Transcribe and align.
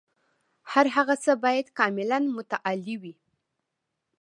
هر 0.71 0.85
هغه 0.95 1.15
څه 1.23 1.31
باید 1.43 1.67
کاملاً 1.79 2.19
متعالي 2.35 2.95
وي. 3.01 3.13